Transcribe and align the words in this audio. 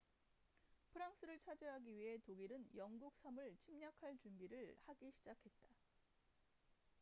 프랑스를 0.93 1.37
차지하기 1.37 1.95
위해 1.95 2.17
독일은 2.25 2.67
영국 2.75 3.15
섬을 3.19 3.55
침략할 3.59 4.17
준비를 4.17 4.75
하기 4.87 5.11
시작했다 5.11 5.69